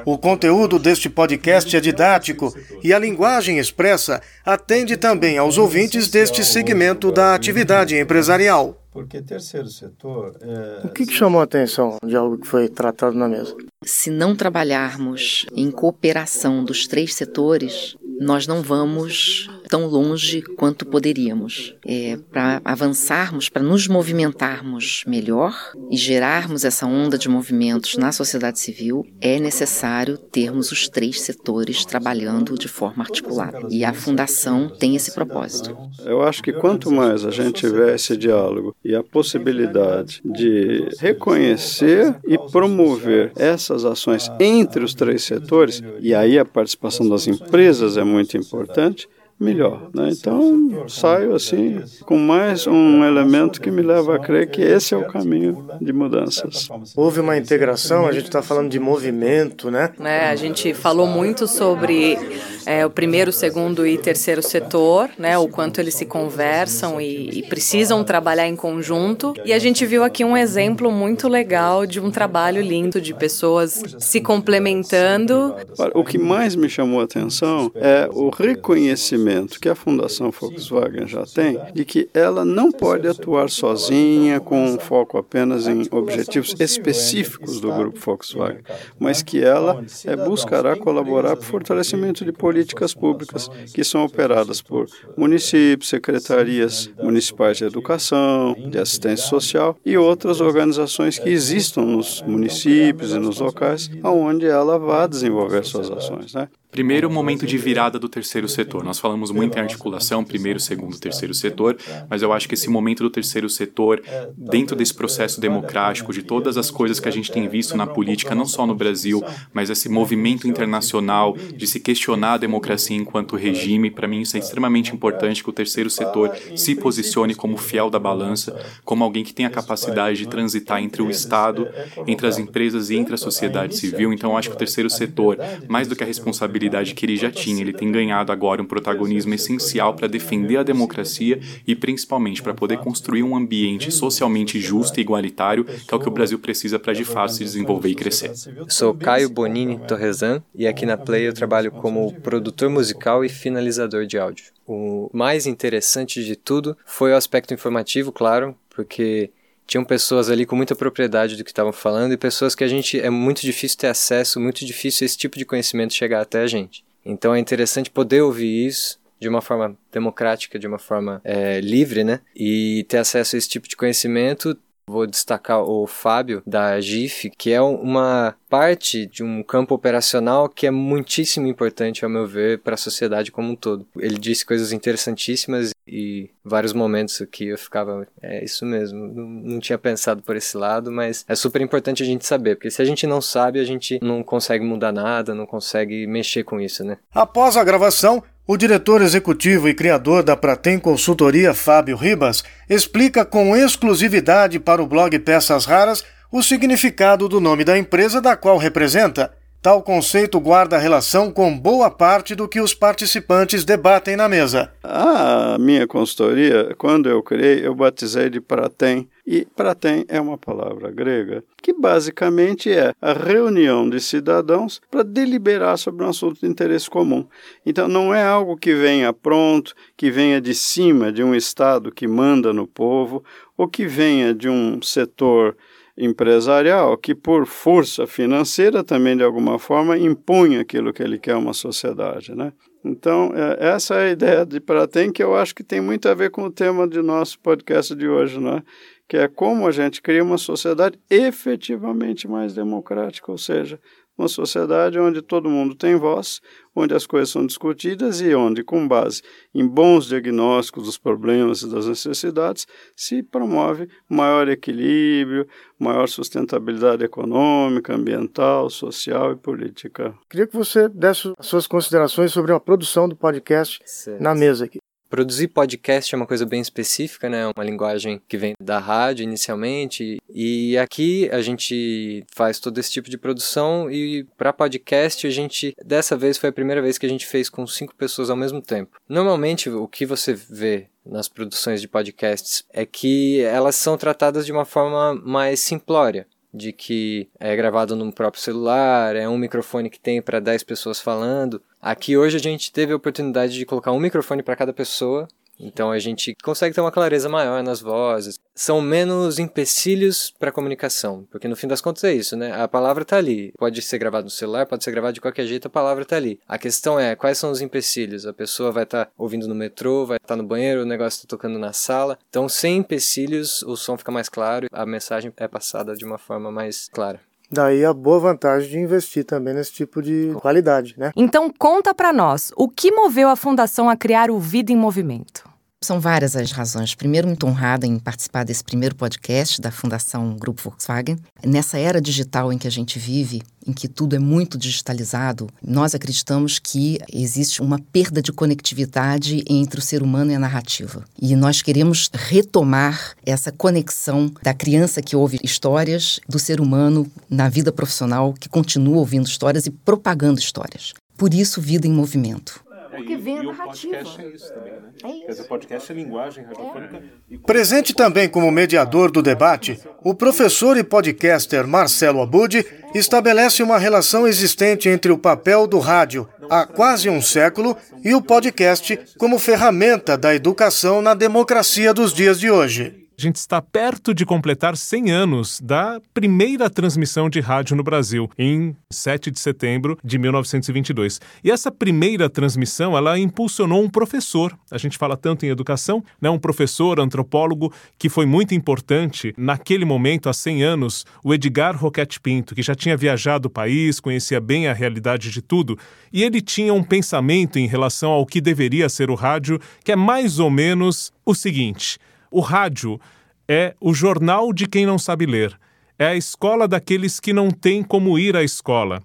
O 0.04 0.18
conteúdo 0.18 0.78
deste 0.78 1.08
podcast 1.08 1.76
é 1.76 1.80
didático 1.80 2.52
e 2.82 2.92
a 2.92 2.98
linguagem 2.98 3.58
expressa 3.58 4.20
atende 4.44 4.96
também 4.96 5.38
aos 5.38 5.56
ouvintes 5.56 6.08
destes 6.08 6.47
segmento 6.48 7.12
da 7.12 7.34
atividade 7.34 7.96
empresarial. 7.96 8.76
Porque 8.90 9.22
terceiro 9.22 9.68
setor. 9.68 10.36
É... 10.40 10.86
O 10.86 10.88
que, 10.90 11.06
que 11.06 11.12
chamou 11.12 11.40
a 11.40 11.44
atenção 11.44 11.98
de 12.04 12.16
algo 12.16 12.38
que 12.38 12.48
foi 12.48 12.68
tratado 12.68 13.16
na 13.16 13.28
mesa? 13.28 13.54
Se 13.84 14.10
não 14.10 14.34
trabalharmos 14.34 15.46
em 15.54 15.70
cooperação 15.70 16.64
dos 16.64 16.86
três 16.86 17.14
setores, 17.14 17.96
nós 18.18 18.46
não 18.46 18.62
vamos 18.62 19.48
tão 19.68 19.86
longe 19.86 20.42
quanto 20.56 20.86
poderíamos. 20.86 21.74
É, 21.86 22.18
para 22.30 22.60
avançarmos, 22.64 23.48
para 23.48 23.62
nos 23.62 23.86
movimentarmos 23.86 25.04
melhor 25.06 25.54
e 25.90 25.96
gerarmos 25.96 26.64
essa 26.64 26.86
onda 26.86 27.18
de 27.18 27.28
movimentos 27.28 27.96
na 27.96 28.10
sociedade 28.10 28.58
civil, 28.58 29.06
é 29.20 29.38
necessário 29.38 30.18
termos 30.18 30.72
os 30.72 30.88
três 30.88 31.20
setores 31.20 31.84
trabalhando 31.84 32.56
de 32.56 32.68
forma 32.68 33.04
articulada. 33.04 33.68
E 33.70 33.84
a 33.84 33.92
Fundação 33.92 34.68
tem 34.68 34.96
esse 34.96 35.12
propósito. 35.12 35.76
Eu 36.04 36.22
acho 36.22 36.42
que 36.42 36.52
quanto 36.52 36.90
mais 36.90 37.24
a 37.24 37.30
gente 37.30 37.60
tiver 37.60 37.94
esse 37.94 38.16
diálogo 38.16 38.74
e 38.84 38.94
a 38.94 39.02
possibilidade 39.02 40.20
de 40.24 40.88
reconhecer 40.98 42.16
e 42.26 42.38
promover 42.38 43.32
essas 43.36 43.84
ações 43.84 44.30
entre 44.40 44.82
os 44.84 44.94
três 44.94 45.24
setores, 45.24 45.82
e 46.00 46.14
aí 46.14 46.38
a 46.38 46.44
participação 46.44 47.08
das 47.08 47.26
empresas 47.26 47.96
é 47.96 48.04
muito 48.04 48.36
importante, 48.36 49.08
melhor. 49.38 49.88
Né? 49.94 50.10
Então, 50.10 50.88
saio 50.88 51.34
assim 51.34 51.80
com 52.04 52.18
mais 52.18 52.66
um 52.66 53.04
elemento 53.04 53.60
que 53.60 53.70
me 53.70 53.82
leva 53.82 54.16
a 54.16 54.18
crer 54.18 54.50
que 54.50 54.60
esse 54.60 54.94
é 54.94 54.96
o 54.96 55.06
caminho 55.06 55.68
de 55.80 55.92
mudanças. 55.92 56.68
Houve 56.96 57.20
uma 57.20 57.36
integração, 57.36 58.06
a 58.06 58.12
gente 58.12 58.24
está 58.24 58.42
falando 58.42 58.70
de 58.70 58.80
movimento, 58.80 59.70
né? 59.70 59.92
É, 60.00 60.28
a 60.28 60.36
gente 60.36 60.74
falou 60.74 61.06
muito 61.06 61.46
sobre 61.46 62.18
é, 62.68 62.84
o 62.84 62.90
primeiro, 62.90 63.32
segundo 63.32 63.86
e 63.86 63.96
terceiro 63.96 64.42
setor, 64.42 65.08
né? 65.18 65.38
O 65.38 65.48
quanto 65.48 65.80
eles 65.80 65.94
se 65.94 66.04
conversam 66.04 67.00
e, 67.00 67.38
e 67.38 67.42
precisam 67.44 68.04
trabalhar 68.04 68.46
em 68.46 68.56
conjunto. 68.56 69.34
E 69.44 69.52
a 69.52 69.58
gente 69.58 69.86
viu 69.86 70.04
aqui 70.04 70.24
um 70.24 70.36
exemplo 70.36 70.90
muito 70.90 71.28
legal 71.28 71.86
de 71.86 72.00
um 72.00 72.10
trabalho 72.10 72.60
lindo 72.60 73.00
de 73.00 73.14
pessoas 73.14 73.82
se 73.98 74.20
complementando. 74.20 75.54
O 75.94 76.04
que 76.04 76.18
mais 76.18 76.54
me 76.54 76.68
chamou 76.68 77.00
a 77.00 77.04
atenção 77.04 77.70
é 77.74 78.08
o 78.12 78.28
reconhecimento 78.28 78.98
conhecimento 79.08 79.60
que 79.60 79.68
a 79.68 79.74
Fundação 79.74 80.30
Volkswagen 80.30 81.06
já 81.06 81.24
tem 81.24 81.58
de 81.72 81.84
que 81.84 82.08
ela 82.12 82.44
não 82.44 82.70
pode 82.70 83.06
atuar 83.06 83.48
sozinha 83.48 84.40
com 84.40 84.64
um 84.64 84.78
foco 84.78 85.18
apenas 85.18 85.66
em 85.66 85.86
objetivos 85.90 86.54
específicos 86.58 87.60
do 87.60 87.72
grupo 87.72 87.98
Volkswagen, 87.98 88.60
mas 88.98 89.22
que 89.22 89.42
ela 89.42 89.82
é, 90.04 90.16
buscará 90.16 90.76
colaborar 90.76 91.36
para 91.36 91.44
o 91.44 91.46
fortalecimento 91.46 92.24
de 92.24 92.32
políticas 92.32 92.57
públicas 92.94 93.48
que 93.72 93.84
são 93.84 94.04
operadas 94.04 94.60
por 94.60 94.86
municípios, 95.16 95.88
secretarias 95.88 96.90
municipais 97.02 97.56
de 97.58 97.64
educação, 97.64 98.54
de 98.70 98.78
assistência 98.78 99.26
social 99.26 99.76
e 99.84 99.96
outras 99.96 100.40
organizações 100.40 101.18
que 101.18 101.28
existam 101.28 101.82
nos 101.82 102.22
municípios 102.22 103.12
e 103.12 103.18
nos 103.18 103.40
locais 103.40 103.90
aonde 104.02 104.46
ela 104.46 104.78
vá 104.78 105.06
desenvolver 105.06 105.64
suas 105.64 105.90
ações. 105.90 106.34
Né? 106.34 106.48
Primeiro 106.70 107.10
momento 107.10 107.46
de 107.46 107.56
virada 107.56 107.98
do 107.98 108.10
terceiro 108.10 108.46
setor. 108.46 108.84
Nós 108.84 108.98
falamos 108.98 109.30
muito 109.30 109.56
em 109.56 109.60
articulação, 109.60 110.22
primeiro, 110.22 110.60
segundo, 110.60 110.98
terceiro 110.98 111.32
setor, 111.32 111.78
mas 112.10 112.20
eu 112.20 112.30
acho 112.30 112.46
que 112.46 112.54
esse 112.54 112.68
momento 112.68 113.02
do 113.02 113.08
terceiro 113.08 113.48
setor, 113.48 114.02
dentro 114.36 114.76
desse 114.76 114.92
processo 114.92 115.40
democrático, 115.40 116.12
de 116.12 116.22
todas 116.22 116.58
as 116.58 116.70
coisas 116.70 117.00
que 117.00 117.08
a 117.08 117.10
gente 117.10 117.32
tem 117.32 117.48
visto 117.48 117.74
na 117.74 117.86
política, 117.86 118.34
não 118.34 118.44
só 118.44 118.66
no 118.66 118.74
Brasil, 118.74 119.24
mas 119.52 119.70
esse 119.70 119.88
movimento 119.88 120.46
internacional 120.46 121.34
de 121.36 121.66
se 121.66 121.80
questionar 121.80 122.34
a 122.34 122.38
democracia 122.38 122.96
enquanto 122.96 123.34
regime, 123.34 123.90
para 123.90 124.06
mim 124.06 124.20
isso 124.20 124.36
é 124.36 124.40
extremamente 124.40 124.94
importante 124.94 125.42
que 125.42 125.50
o 125.50 125.54
terceiro 125.54 125.88
setor 125.88 126.36
se 126.54 126.74
posicione 126.74 127.34
como 127.34 127.56
fiel 127.56 127.88
da 127.88 127.98
balança, 127.98 128.54
como 128.84 129.02
alguém 129.02 129.24
que 129.24 129.32
tem 129.32 129.46
a 129.46 129.50
capacidade 129.50 130.18
de 130.18 130.28
transitar 130.28 130.82
entre 130.82 131.00
o 131.00 131.10
Estado, 131.10 131.66
entre 132.06 132.26
as 132.26 132.38
empresas 132.38 132.90
e 132.90 132.96
entre 132.96 133.14
a 133.14 133.18
sociedade 133.18 133.74
civil. 133.74 134.12
Então 134.12 134.32
eu 134.32 134.36
acho 134.36 134.50
que 134.50 134.54
o 134.54 134.58
terceiro 134.58 134.90
setor, 134.90 135.38
mais 135.66 135.88
do 135.88 135.96
que 135.96 136.04
a 136.04 136.06
responsabilidade 136.06 136.57
responsabilidade 136.58 136.94
que 136.94 137.06
ele 137.06 137.16
já 137.16 137.30
tinha. 137.30 137.60
Ele 137.60 137.72
tem 137.72 137.90
ganhado 137.90 138.32
agora 138.32 138.60
um 138.60 138.66
protagonismo 138.66 139.32
essencial 139.34 139.94
para 139.94 140.08
defender 140.08 140.56
a 140.56 140.62
democracia 140.62 141.40
e 141.66 141.74
principalmente 141.74 142.42
para 142.42 142.52
poder 142.52 142.78
construir 142.78 143.22
um 143.22 143.36
ambiente 143.36 143.90
socialmente 143.90 144.60
justo 144.60 144.98
e 144.98 145.00
igualitário, 145.00 145.64
que 145.64 145.94
é 145.94 145.96
o 145.96 146.00
que 146.00 146.08
o 146.08 146.12
Brasil 146.12 146.38
precisa 146.38 146.78
para 146.78 146.92
de 146.92 147.04
fato 147.04 147.32
se 147.32 147.44
desenvolver 147.44 147.88
e 147.88 147.94
crescer. 147.94 148.32
Sou 148.68 148.94
Caio 148.94 149.30
Bonini 149.30 149.78
Torresan 149.86 150.42
e 150.54 150.66
aqui 150.66 150.84
na 150.84 150.96
Play 150.96 151.26
eu 151.26 151.32
trabalho 151.32 151.70
como 151.70 152.12
produtor 152.20 152.68
musical 152.68 153.24
e 153.24 153.28
finalizador 153.28 154.06
de 154.06 154.18
áudio. 154.18 154.46
O 154.66 155.08
mais 155.12 155.46
interessante 155.46 156.22
de 156.24 156.36
tudo 156.36 156.76
foi 156.84 157.12
o 157.12 157.16
aspecto 157.16 157.54
informativo, 157.54 158.12
claro, 158.12 158.54
porque 158.68 159.30
tinham 159.68 159.84
pessoas 159.84 160.30
ali 160.30 160.46
com 160.46 160.56
muita 160.56 160.74
propriedade 160.74 161.36
do 161.36 161.44
que 161.44 161.50
estavam 161.50 161.72
falando 161.72 162.12
e 162.12 162.16
pessoas 162.16 162.54
que 162.54 162.64
a 162.64 162.68
gente 162.68 162.98
é 162.98 163.10
muito 163.10 163.42
difícil 163.42 163.78
ter 163.78 163.88
acesso, 163.88 164.40
muito 164.40 164.64
difícil 164.64 165.04
esse 165.04 165.16
tipo 165.16 165.38
de 165.38 165.44
conhecimento 165.44 165.92
chegar 165.92 166.22
até 166.22 166.40
a 166.40 166.46
gente. 166.46 166.82
Então 167.04 167.34
é 167.34 167.38
interessante 167.38 167.90
poder 167.90 168.22
ouvir 168.22 168.66
isso 168.66 168.98
de 169.20 169.28
uma 169.28 169.42
forma 169.42 169.76
democrática, 169.92 170.58
de 170.58 170.66
uma 170.66 170.78
forma 170.78 171.20
é, 171.22 171.60
livre, 171.60 172.02
né? 172.02 172.20
E 172.34 172.86
ter 172.88 172.98
acesso 172.98 173.36
a 173.36 173.38
esse 173.38 173.48
tipo 173.48 173.68
de 173.68 173.76
conhecimento, 173.76 174.56
Vou 174.88 175.06
destacar 175.06 175.62
o 175.62 175.86
Fábio 175.86 176.42
da 176.46 176.80
GIF, 176.80 177.30
que 177.36 177.52
é 177.52 177.60
uma 177.60 178.34
parte 178.48 179.06
de 179.06 179.22
um 179.22 179.42
campo 179.42 179.74
operacional 179.74 180.48
que 180.48 180.66
é 180.66 180.70
muitíssimo 180.70 181.46
importante, 181.46 182.04
ao 182.04 182.10
meu 182.10 182.26
ver, 182.26 182.60
para 182.60 182.74
a 182.74 182.78
sociedade 182.78 183.30
como 183.30 183.50
um 183.50 183.56
todo. 183.56 183.86
Ele 183.96 184.18
disse 184.18 184.46
coisas 184.46 184.72
interessantíssimas 184.72 185.72
e 185.86 186.30
vários 186.44 186.72
momentos 186.72 187.22
que 187.30 187.48
eu 187.48 187.58
ficava, 187.58 188.06
é 188.22 188.44
isso 188.44 188.64
mesmo, 188.64 189.06
não, 189.08 189.26
não 189.26 189.60
tinha 189.60 189.78
pensado 189.78 190.22
por 190.22 190.36
esse 190.36 190.56
lado, 190.56 190.90
mas 190.90 191.24
é 191.28 191.34
super 191.34 191.60
importante 191.60 192.02
a 192.02 192.06
gente 192.06 192.26
saber, 192.26 192.56
porque 192.56 192.70
se 192.70 192.80
a 192.82 192.84
gente 192.84 193.06
não 193.06 193.20
sabe, 193.20 193.60
a 193.60 193.64
gente 193.64 193.98
não 194.02 194.22
consegue 194.22 194.64
mudar 194.64 194.92
nada, 194.92 195.34
não 195.34 195.46
consegue 195.46 196.06
mexer 196.06 196.44
com 196.44 196.60
isso, 196.60 196.84
né? 196.84 196.98
Após 197.14 197.56
a 197.56 197.64
gravação, 197.64 198.22
o 198.50 198.56
diretor 198.56 199.02
executivo 199.02 199.68
e 199.68 199.74
criador 199.74 200.22
da 200.22 200.34
Pratem 200.34 200.78
Consultoria, 200.78 201.52
Fábio 201.52 201.98
Ribas, 201.98 202.42
explica 202.66 203.22
com 203.22 203.54
exclusividade 203.54 204.58
para 204.58 204.82
o 204.82 204.86
blog 204.86 205.18
Peças 205.18 205.66
Raras 205.66 206.02
o 206.32 206.42
significado 206.42 207.28
do 207.28 207.42
nome 207.42 207.62
da 207.62 207.76
empresa 207.76 208.22
da 208.22 208.34
qual 208.34 208.56
representa. 208.56 209.30
Tal 209.60 209.82
conceito 209.82 210.38
guarda 210.38 210.78
relação 210.78 211.32
com 211.32 211.58
boa 211.58 211.90
parte 211.90 212.36
do 212.36 212.46
que 212.46 212.60
os 212.60 212.74
participantes 212.74 213.64
debatem 213.64 214.16
na 214.16 214.28
mesa. 214.28 214.72
A 214.84 215.56
minha 215.58 215.84
consultoria, 215.84 216.76
quando 216.78 217.08
eu 217.08 217.20
criei, 217.24 217.66
eu 217.66 217.74
batizei 217.74 218.30
de 218.30 218.40
Pratem. 218.40 219.08
E 219.26 219.44
Pratem 219.56 220.04
é 220.08 220.20
uma 220.20 220.38
palavra 220.38 220.92
grega 220.92 221.42
que 221.60 221.72
basicamente 221.72 222.70
é 222.70 222.94
a 223.02 223.12
reunião 223.12 223.90
de 223.90 224.00
cidadãos 224.00 224.80
para 224.90 225.02
deliberar 225.02 225.76
sobre 225.76 226.04
um 226.04 226.08
assunto 226.08 226.40
de 226.40 226.46
interesse 226.46 226.88
comum. 226.88 227.26
Então 227.66 227.88
não 227.88 228.14
é 228.14 228.22
algo 228.22 228.56
que 228.56 228.72
venha 228.74 229.12
pronto, 229.12 229.74
que 229.96 230.10
venha 230.10 230.40
de 230.40 230.54
cima 230.54 231.12
de 231.12 231.22
um 231.22 231.34
Estado 231.34 231.92
que 231.92 232.06
manda 232.06 232.52
no 232.52 232.66
povo, 232.66 233.24
ou 233.56 233.68
que 233.68 233.86
venha 233.86 234.32
de 234.32 234.48
um 234.48 234.80
setor 234.80 235.56
empresarial 235.98 236.96
que, 236.96 237.14
por 237.14 237.46
força 237.46 238.06
financeira, 238.06 238.84
também 238.84 239.16
de 239.16 239.22
alguma 239.22 239.58
forma 239.58 239.98
impõe 239.98 240.58
aquilo 240.58 240.92
que 240.92 241.02
ele 241.02 241.18
quer 241.18 241.34
uma 241.34 241.52
sociedade, 241.52 242.34
né? 242.34 242.52
Então, 242.84 243.32
é, 243.34 243.68
essa 243.70 243.96
é 243.96 244.08
a 244.08 244.10
ideia 244.10 244.46
de 244.46 244.60
Pratem, 244.60 245.10
que 245.10 245.22
eu 245.22 245.34
acho 245.34 245.54
que 245.54 245.64
tem 245.64 245.80
muito 245.80 246.08
a 246.08 246.14
ver 246.14 246.30
com 246.30 246.44
o 246.44 246.50
tema 246.50 246.86
de 246.86 247.02
nosso 247.02 247.38
podcast 247.40 247.94
de 247.94 248.08
hoje, 248.08 248.38
né? 248.38 248.62
que 249.08 249.16
é 249.16 249.26
como 249.26 249.66
a 249.66 249.70
gente 249.70 250.02
cria 250.02 250.22
uma 250.22 250.36
sociedade 250.36 251.00
efetivamente 251.08 252.28
mais 252.28 252.52
democrática, 252.52 253.32
ou 253.32 253.38
seja, 253.38 253.80
uma 254.18 254.28
sociedade 254.28 254.98
onde 254.98 255.22
todo 255.22 255.48
mundo 255.48 255.76
tem 255.76 255.94
voz, 255.94 256.40
onde 256.74 256.92
as 256.92 257.06
coisas 257.06 257.30
são 257.30 257.46
discutidas 257.46 258.20
e 258.20 258.34
onde, 258.34 258.64
com 258.64 258.86
base 258.86 259.22
em 259.54 259.66
bons 259.66 260.06
diagnósticos 260.06 260.84
dos 260.84 260.98
problemas 260.98 261.62
e 261.62 261.70
das 261.70 261.86
necessidades, 261.86 262.66
se 262.96 263.22
promove 263.22 263.88
maior 264.08 264.48
equilíbrio, 264.48 265.46
maior 265.78 266.08
sustentabilidade 266.08 267.04
econômica, 267.04 267.94
ambiental, 267.94 268.68
social 268.68 269.32
e 269.32 269.36
política. 269.36 270.14
Queria 270.28 270.46
que 270.46 270.56
você 270.56 270.88
desse 270.88 271.32
as 271.38 271.46
suas 271.46 271.66
considerações 271.66 272.32
sobre 272.32 272.52
a 272.52 272.60
produção 272.60 273.08
do 273.08 273.14
podcast 273.14 273.80
certo. 273.84 274.20
na 274.20 274.34
mesa 274.34 274.64
aqui. 274.64 274.78
Produzir 275.08 275.48
podcast 275.48 276.14
é 276.14 276.18
uma 276.18 276.26
coisa 276.26 276.44
bem 276.44 276.60
específica, 276.60 277.30
né? 277.30 277.46
Uma 277.46 277.64
linguagem 277.64 278.20
que 278.28 278.36
vem 278.36 278.54
da 278.60 278.78
rádio 278.78 279.22
inicialmente. 279.22 280.18
E 280.28 280.76
aqui 280.76 281.30
a 281.32 281.40
gente 281.40 282.24
faz 282.34 282.60
todo 282.60 282.78
esse 282.78 282.90
tipo 282.90 283.08
de 283.08 283.16
produção 283.16 283.90
e 283.90 284.24
para 284.36 284.52
podcast 284.52 285.26
a 285.26 285.30
gente 285.30 285.74
dessa 285.82 286.14
vez 286.14 286.36
foi 286.36 286.50
a 286.50 286.52
primeira 286.52 286.82
vez 286.82 286.98
que 286.98 287.06
a 287.06 287.08
gente 287.08 287.26
fez 287.26 287.48
com 287.48 287.66
cinco 287.66 287.94
pessoas 287.94 288.28
ao 288.28 288.36
mesmo 288.36 288.60
tempo. 288.60 288.98
Normalmente 289.08 289.70
o 289.70 289.88
que 289.88 290.04
você 290.04 290.34
vê 290.34 290.88
nas 291.06 291.26
produções 291.26 291.80
de 291.80 291.88
podcasts 291.88 292.64
é 292.70 292.84
que 292.84 293.40
elas 293.40 293.76
são 293.76 293.96
tratadas 293.96 294.44
de 294.44 294.52
uma 294.52 294.66
forma 294.66 295.14
mais 295.14 295.60
simplória 295.60 296.26
de 296.52 296.72
que 296.72 297.28
é 297.38 297.54
gravado 297.54 297.94
no 297.94 298.12
próprio 298.12 298.42
celular, 298.42 299.14
é 299.14 299.28
um 299.28 299.38
microfone 299.38 299.90
que 299.90 300.00
tem 300.00 300.20
para 300.20 300.40
10 300.40 300.62
pessoas 300.64 301.00
falando. 301.00 301.62
Aqui 301.80 302.16
hoje 302.16 302.36
a 302.36 302.40
gente 302.40 302.72
teve 302.72 302.92
a 302.92 302.96
oportunidade 302.96 303.54
de 303.54 303.64
colocar 303.64 303.92
um 303.92 304.00
microfone 304.00 304.42
para 304.42 304.56
cada 304.56 304.72
pessoa 304.72 305.28
Então 305.58 305.90
a 305.90 305.98
gente 305.98 306.34
consegue 306.42 306.74
ter 306.74 306.80
uma 306.80 306.92
clareza 306.92 307.28
maior 307.28 307.62
nas 307.62 307.80
vozes. 307.80 308.38
São 308.54 308.80
menos 308.80 309.38
empecilhos 309.38 310.32
para 310.38 310.50
a 310.50 310.52
comunicação, 310.52 311.26
porque 311.30 311.48
no 311.48 311.56
fim 311.56 311.66
das 311.66 311.80
contas 311.80 312.04
é 312.04 312.12
isso, 312.12 312.36
né? 312.36 312.52
A 312.52 312.68
palavra 312.68 313.02
está 313.02 313.16
ali. 313.16 313.52
Pode 313.58 313.80
ser 313.82 313.98
gravado 313.98 314.24
no 314.24 314.30
celular, 314.30 314.66
pode 314.66 314.84
ser 314.84 314.90
gravado 314.90 315.14
de 315.14 315.20
qualquer 315.20 315.46
jeito, 315.46 315.66
a 315.66 315.70
palavra 315.70 316.02
está 316.02 316.16
ali. 316.16 316.40
A 316.46 316.58
questão 316.58 316.98
é 316.98 317.16
quais 317.16 317.38
são 317.38 317.50
os 317.50 317.60
empecilhos. 317.60 318.26
A 318.26 318.32
pessoa 318.32 318.70
vai 318.70 318.84
estar 318.84 319.06
tá 319.06 319.12
ouvindo 319.16 319.48
no 319.48 319.54
metrô, 319.54 320.06
vai 320.06 320.16
estar 320.16 320.28
tá 320.28 320.36
no 320.36 320.46
banheiro, 320.46 320.82
o 320.82 320.86
negócio 320.86 321.18
está 321.18 321.28
tocando 321.28 321.58
na 321.58 321.72
sala. 321.72 322.18
Então, 322.28 322.48
sem 322.48 322.78
empecilhos, 322.78 323.62
o 323.62 323.76
som 323.76 323.96
fica 323.96 324.12
mais 324.12 324.28
claro, 324.28 324.68
a 324.72 324.86
mensagem 324.86 325.32
é 325.36 325.48
passada 325.48 325.94
de 325.94 326.04
uma 326.04 326.18
forma 326.18 326.50
mais 326.50 326.88
clara. 326.88 327.20
Daí 327.50 327.84
a 327.84 327.94
boa 327.94 328.20
vantagem 328.20 328.68
de 328.68 328.78
investir 328.78 329.24
também 329.24 329.54
nesse 329.54 329.72
tipo 329.72 330.02
de 330.02 330.34
qualidade, 330.40 330.94
né? 330.98 331.12
Então 331.16 331.50
conta 331.58 331.94
para 331.94 332.12
nós, 332.12 332.52
o 332.56 332.68
que 332.68 332.92
moveu 332.92 333.28
a 333.28 333.36
fundação 333.36 333.88
a 333.88 333.96
criar 333.96 334.30
o 334.30 334.38
Vida 334.38 334.70
em 334.70 334.76
Movimento? 334.76 335.47
São 335.80 336.00
várias 336.00 336.34
as 336.34 336.50
razões. 336.50 336.96
Primeiro, 336.96 337.28
muito 337.28 337.46
honrada 337.46 337.86
em 337.86 338.00
participar 338.00 338.42
desse 338.42 338.64
primeiro 338.64 338.96
podcast 338.96 339.60
da 339.60 339.70
Fundação 339.70 340.34
Grupo 340.36 340.60
Volkswagen. 340.64 341.16
Nessa 341.46 341.78
era 341.78 342.00
digital 342.00 342.52
em 342.52 342.58
que 342.58 342.66
a 342.66 342.70
gente 342.70 342.98
vive, 342.98 343.42
em 343.64 343.72
que 343.72 343.86
tudo 343.86 344.16
é 344.16 344.18
muito 344.18 344.58
digitalizado, 344.58 345.48
nós 345.62 345.94
acreditamos 345.94 346.58
que 346.58 346.98
existe 347.12 347.62
uma 347.62 347.78
perda 347.92 348.20
de 348.20 348.32
conectividade 348.32 349.44
entre 349.48 349.78
o 349.78 349.82
ser 349.82 350.02
humano 350.02 350.32
e 350.32 350.34
a 350.34 350.40
narrativa. 350.40 351.04
E 351.16 351.36
nós 351.36 351.62
queremos 351.62 352.10
retomar 352.12 353.14
essa 353.24 353.52
conexão 353.52 354.32
da 354.42 354.52
criança 354.52 355.00
que 355.00 355.14
ouve 355.14 355.38
histórias, 355.44 356.18
do 356.28 356.40
ser 356.40 356.60
humano 356.60 357.06
na 357.30 357.48
vida 357.48 357.70
profissional 357.70 358.34
que 358.34 358.48
continua 358.48 358.96
ouvindo 358.96 359.28
histórias 359.28 359.66
e 359.66 359.70
propagando 359.70 360.40
histórias. 360.40 360.92
Por 361.16 361.32
isso, 361.32 361.60
Vida 361.60 361.86
em 361.86 361.92
Movimento. 361.92 362.67
Porque 362.98 363.16
vem 363.16 363.38
a 363.38 363.42
narrativa. 363.42 363.96
O 363.96 363.98
podcast 363.98 364.20
é 364.20 364.28
isso 364.28 364.54
também, 364.54 364.72
né? 364.72 364.90
É 365.02 365.08
isso. 365.08 365.20
Quer 365.20 365.32
dizer, 365.32 365.44
podcast 365.44 365.92
é 365.92 365.94
linguagem 365.94 366.44
radiofônica. 366.44 367.02
É. 367.32 367.38
Presente 367.46 367.94
também 367.94 368.28
como 368.28 368.50
mediador 368.50 369.10
do 369.10 369.22
debate, 369.22 369.80
o 370.02 370.14
professor 370.14 370.76
e 370.76 370.84
podcaster 370.84 371.66
Marcelo 371.66 372.22
Abud 372.22 372.64
estabelece 372.94 373.62
uma 373.62 373.78
relação 373.78 374.26
existente 374.26 374.88
entre 374.88 375.12
o 375.12 375.18
papel 375.18 375.66
do 375.66 375.78
rádio 375.78 376.28
há 376.50 376.66
quase 376.66 377.08
um 377.08 377.20
século 377.20 377.76
e 378.04 378.14
o 378.14 378.22
podcast 378.22 378.98
como 379.18 379.38
ferramenta 379.38 380.16
da 380.16 380.34
educação 380.34 381.02
na 381.02 381.14
democracia 381.14 381.92
dos 381.92 382.12
dias 382.12 382.40
de 382.40 382.50
hoje. 382.50 383.07
A 383.18 383.20
gente 383.20 383.34
está 383.34 383.60
perto 383.60 384.14
de 384.14 384.24
completar 384.24 384.76
100 384.76 385.10
anos 385.10 385.60
da 385.60 386.00
primeira 386.14 386.70
transmissão 386.70 387.28
de 387.28 387.40
rádio 387.40 387.74
no 387.74 387.82
Brasil, 387.82 388.30
em 388.38 388.76
7 388.92 389.32
de 389.32 389.40
setembro 389.40 389.98
de 390.04 390.16
1922. 390.20 391.20
E 391.42 391.50
essa 391.50 391.68
primeira 391.68 392.30
transmissão, 392.30 392.96
ela 392.96 393.18
impulsionou 393.18 393.82
um 393.82 393.90
professor. 393.90 394.56
A 394.70 394.78
gente 394.78 394.96
fala 394.96 395.16
tanto 395.16 395.44
em 395.44 395.48
educação, 395.48 396.00
né? 396.20 396.30
Um 396.30 396.38
professor, 396.38 397.00
antropólogo, 397.00 397.72
que 397.98 398.08
foi 398.08 398.24
muito 398.24 398.54
importante 398.54 399.34
naquele 399.36 399.84
momento, 399.84 400.28
há 400.28 400.32
100 400.32 400.62
anos, 400.62 401.04
o 401.24 401.34
Edgar 401.34 401.76
Roquette 401.76 402.20
Pinto, 402.20 402.54
que 402.54 402.62
já 402.62 402.76
tinha 402.76 402.96
viajado 402.96 403.48
o 403.48 403.50
país, 403.50 403.98
conhecia 403.98 404.40
bem 404.40 404.68
a 404.68 404.72
realidade 404.72 405.32
de 405.32 405.42
tudo, 405.42 405.76
e 406.12 406.22
ele 406.22 406.40
tinha 406.40 406.72
um 406.72 406.84
pensamento 406.84 407.58
em 407.58 407.66
relação 407.66 408.12
ao 408.12 408.24
que 408.24 408.40
deveria 408.40 408.88
ser 408.88 409.10
o 409.10 409.16
rádio, 409.16 409.58
que 409.82 409.90
é 409.90 409.96
mais 409.96 410.38
ou 410.38 410.50
menos 410.50 411.12
o 411.26 411.34
seguinte: 411.34 411.98
o 412.30 412.40
rádio 412.40 413.00
é 413.48 413.74
o 413.80 413.94
jornal 413.94 414.52
de 414.52 414.66
quem 414.66 414.84
não 414.84 414.98
sabe 414.98 415.26
ler, 415.26 415.58
é 415.98 416.08
a 416.08 416.16
escola 416.16 416.68
daqueles 416.68 417.18
que 417.18 417.32
não 417.32 417.50
têm 417.50 417.82
como 417.82 418.18
ir 418.18 418.36
à 418.36 418.42
escola, 418.42 419.02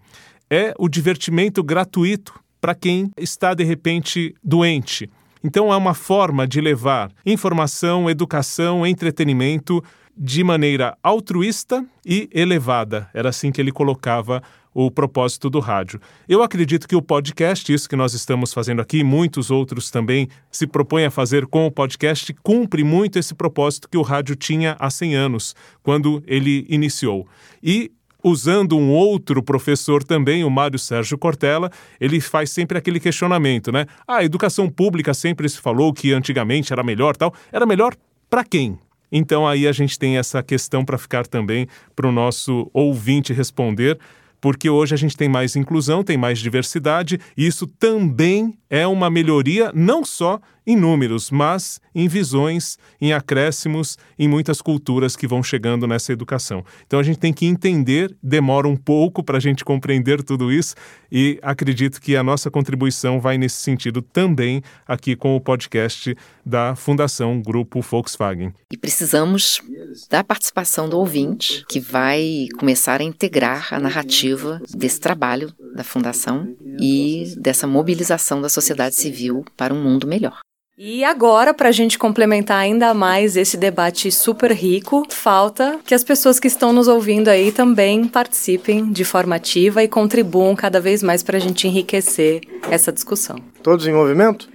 é 0.50 0.74
o 0.78 0.88
divertimento 0.88 1.64
gratuito 1.64 2.34
para 2.62 2.76
quem 2.76 3.12
está 3.18 3.54
de 3.54 3.64
repente 3.64 4.36
doente. 4.44 5.10
Então 5.44 5.74
é 5.74 5.76
uma 5.76 5.94
forma 5.94 6.48
de 6.48 6.62
levar 6.62 7.12
informação, 7.26 8.10
educação, 8.10 8.88
entretenimento 8.88 9.84
de 10.16 10.44
maneira 10.44 10.98
altruísta 11.04 11.86
e 12.06 12.30
elevada. 12.32 13.10
Era 13.14 13.30
assim 13.30 13.52
que 13.52 13.60
ele 13.60 13.72
colocava 13.72 14.42
o 14.74 14.90
propósito 14.90 15.50
do 15.50 15.60
rádio. 15.60 16.00
Eu 16.28 16.42
acredito 16.42 16.88
que 16.88 16.96
o 16.96 17.02
podcast, 17.02 17.72
isso 17.72 17.88
que 17.88 17.96
nós 17.96 18.14
estamos 18.14 18.54
fazendo 18.54 18.82
aqui, 18.82 19.04
muitos 19.04 19.52
outros 19.52 19.92
também 19.92 20.28
se 20.52 20.66
propõem 20.66 21.06
a 21.06 21.12
fazer 21.12 21.46
com 21.46 21.66
o 21.66 21.72
podcast, 21.72 22.34
cumpre 22.42 22.84
muito 22.84 23.20
esse 23.20 23.36
propósito 23.36 23.88
que 23.90 23.98
o 23.98 24.02
rádio 24.02 24.36
tinha 24.36 24.76
há 24.80 24.90
100 24.90 25.16
anos, 25.16 25.56
quando 25.82 26.24
ele 26.26 26.66
iniciou. 26.70 27.28
E 27.62 27.92
usando 28.24 28.78
um 28.78 28.90
outro 28.90 29.44
professor 29.44 30.04
também, 30.04 30.44
o 30.44 30.50
Mário 30.50 30.80
Sérgio 30.80 31.18
Cortella, 31.18 31.70
ele 32.00 32.22
faz 32.22 32.50
sempre 32.52 32.78
aquele 32.78 33.00
questionamento, 33.00 33.72
né? 33.72 33.86
Ah, 34.08 34.18
a 34.18 34.24
educação 34.24 34.70
pública 34.70 35.14
sempre 35.14 35.48
se 35.50 35.60
falou 35.60 35.94
que 35.94 36.14
antigamente 36.14 36.72
era 36.72 36.82
melhor, 36.84 37.18
tal. 37.18 37.34
Era 37.52 37.66
melhor 37.66 37.94
para 38.30 38.44
quem? 38.46 38.80
Então 39.12 39.48
aí 39.48 39.68
a 39.68 39.72
gente 39.72 40.00
tem 40.00 40.18
essa 40.18 40.42
questão 40.42 40.84
para 40.84 40.98
ficar 40.98 41.28
também 41.28 41.68
para 41.96 42.08
o 42.08 42.12
nosso 42.12 42.70
ouvinte 42.74 43.32
responder 43.34 44.00
porque 44.44 44.70
hoje 44.70 44.94
a 44.94 44.98
gente 44.98 45.16
tem 45.16 45.30
mais 45.30 45.56
inclusão, 45.56 46.04
tem 46.04 46.18
mais 46.18 46.38
diversidade, 46.38 47.18
e 47.38 47.48
isso 47.48 47.66
também 47.66 48.60
é 48.70 48.86
uma 48.86 49.10
melhoria 49.10 49.72
não 49.74 50.04
só 50.04 50.38
em 50.66 50.76
números, 50.76 51.30
mas 51.30 51.80
em 51.94 52.08
visões, 52.08 52.78
em 53.00 53.14
acréscimos, 53.14 53.98
em 54.18 54.28
muitas 54.28 54.62
culturas 54.62 55.16
que 55.16 55.28
vão 55.28 55.44
chegando 55.44 55.86
nessa 55.86 56.12
educação. 56.12 56.64
Então 56.88 57.00
a 57.00 57.04
gente 57.04 57.20
tem 57.20 57.32
que 57.32 57.46
entender, 57.46 58.16
demora 58.22 58.68
um 58.68 58.76
pouco 58.76 59.22
para 59.22 59.38
a 59.38 59.42
gente 59.42 59.64
compreender 59.64 60.24
tudo 60.24 60.52
isso, 60.52 60.76
e 61.12 61.38
acredito 61.42 62.02
que 62.02 62.16
a 62.16 62.24
nossa 62.24 62.50
contribuição 62.50 63.20
vai 63.20 63.38
nesse 63.38 63.58
sentido 63.58 64.02
também 64.02 64.62
aqui 64.88 65.16
com 65.16 65.36
o 65.36 65.42
podcast 65.42 66.16
da 66.46 66.76
Fundação 66.76 67.42
Grupo 67.42 67.82
Volkswagen. 67.82 68.54
E 68.72 68.78
precisamos 68.78 69.62
da 70.10 70.24
participação 70.24 70.90
do 70.90 70.98
ouvinte, 70.98 71.64
que 71.70 71.80
vai 71.80 72.48
começar 72.58 73.00
a 73.00 73.04
integrar 73.04 73.68
a 73.72 73.80
narrativa 73.80 74.33
desse 74.76 75.00
trabalho 75.00 75.54
da 75.76 75.84
Fundação 75.84 76.56
e 76.80 77.34
dessa 77.38 77.68
mobilização 77.68 78.42
da 78.42 78.50
sociedade 78.50 78.96
civil 78.96 79.44
para 79.56 79.74
um 79.74 79.82
mundo 79.82 80.08
melhor. 80.08 80.40
E 80.76 81.04
agora, 81.04 81.54
para 81.54 81.70
a 81.70 81.72
gente 81.72 82.00
complementar 82.00 82.58
ainda 82.58 82.96
mais 82.96 83.38
esse 83.38 83.56
debate 83.56 84.12
super 84.12 84.52
rico, 84.52 85.06
falta 85.10 85.80
que 85.86 85.94
as 85.94 86.04
pessoas 86.04 86.40
que 86.40 86.48
estão 86.48 86.74
nos 86.74 86.88
ouvindo 86.88 87.28
aí 87.28 87.52
também 87.52 88.08
participem 88.08 88.92
de 88.92 89.06
forma 89.06 89.36
ativa 89.36 89.84
e 89.84 89.88
contribuam 89.88 90.56
cada 90.56 90.82
vez 90.82 91.04
mais 91.04 91.22
para 91.22 91.38
a 91.38 91.40
gente 91.40 91.68
enriquecer 91.68 92.42
essa 92.72 92.92
discussão. 92.92 93.38
Todos 93.62 93.86
em 93.86 93.94
movimento? 93.94 94.50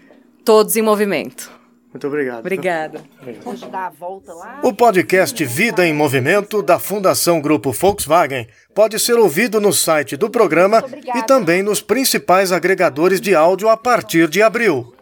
Todos 0.44 0.76
em 0.76 0.82
movimento. 0.82 1.57
Muito 1.92 2.06
obrigado. 2.06 2.40
Obrigada. 2.40 3.02
O 4.62 4.72
podcast 4.74 5.44
Vida 5.44 5.86
em 5.86 5.92
Movimento 5.92 6.62
da 6.62 6.78
Fundação 6.78 7.40
Grupo 7.40 7.72
Volkswagen 7.72 8.46
pode 8.74 8.98
ser 8.98 9.14
ouvido 9.18 9.60
no 9.60 9.72
site 9.72 10.16
do 10.16 10.28
programa 10.28 10.84
e 11.16 11.22
também 11.22 11.62
nos 11.62 11.80
principais 11.80 12.52
agregadores 12.52 13.20
de 13.20 13.34
áudio 13.34 13.68
a 13.68 13.76
partir 13.76 14.28
de 14.28 14.42
abril 14.42 14.94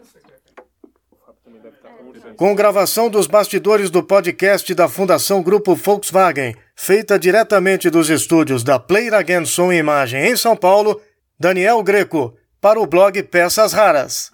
com 2.37 2.53
gravação 2.53 3.09
dos 3.09 3.25
bastidores 3.25 3.89
do 3.89 4.03
podcast 4.03 4.71
da 4.75 4.87
Fundação 4.87 5.41
Grupo 5.41 5.73
Volkswagen, 5.73 6.55
feita 6.75 7.17
diretamente 7.17 7.89
dos 7.89 8.11
estúdios 8.11 8.63
da 8.63 8.77
Play 8.77 9.09
Again 9.09 9.43
Som 9.43 9.73
e 9.73 9.77
Imagem 9.77 10.23
em 10.23 10.37
São 10.37 10.55
Paulo, 10.55 11.01
Daniel 11.39 11.81
Greco, 11.81 12.37
para 12.61 12.79
o 12.79 12.85
blog 12.85 13.23
Peças 13.23 13.73
Raras. 13.73 14.31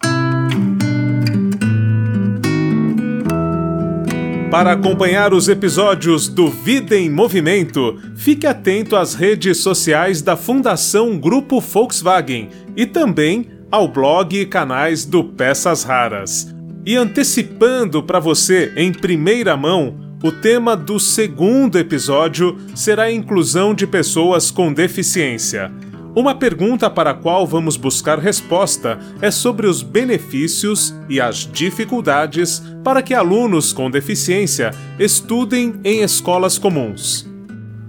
Para 4.54 4.74
acompanhar 4.74 5.34
os 5.34 5.48
episódios 5.48 6.28
do 6.28 6.48
Vida 6.48 6.96
em 6.96 7.10
Movimento, 7.10 8.00
fique 8.16 8.46
atento 8.46 8.96
às 8.96 9.16
redes 9.16 9.58
sociais 9.58 10.22
da 10.22 10.38
Fundação 10.38 11.18
Grupo 11.18 11.60
Volkswagen 11.60 12.50
e 12.78 12.86
também 12.86 13.50
ao 13.72 13.88
blog 13.88 14.40
e 14.40 14.46
canais 14.46 15.06
do 15.06 15.24
Peças 15.24 15.84
Raras. 15.84 16.54
E 16.86 16.96
antecipando 16.96 18.04
para 18.04 18.20
você 18.20 18.72
em 18.76 18.94
primeira 18.94 19.58
mão, 19.58 19.98
o 20.24 20.32
tema 20.32 20.78
do 20.78 21.00
segundo 21.00 21.80
episódio 21.80 22.56
será 22.76 23.06
a 23.06 23.12
inclusão 23.12 23.74
de 23.74 23.88
pessoas 23.88 24.52
com 24.52 24.72
deficiência. 24.72 25.72
Uma 26.15 26.36
pergunta 26.36 26.91
para 26.91 27.10
a 27.10 27.13
qual 27.15 27.48
vamos 27.48 27.75
buscar 27.75 28.20
resposta 28.20 29.00
é 29.20 29.32
sobre 29.32 29.65
os 29.65 29.82
benefícios 29.82 30.93
e 31.10 31.20
as 31.20 31.38
dificuldades 31.51 32.62
para 32.84 33.01
que 33.01 33.15
alunos 33.15 33.74
com 33.74 33.89
deficiência 33.89 34.70
estudem 35.00 35.74
em 35.84 36.03
escolas 36.03 36.60
comuns. 36.60 37.27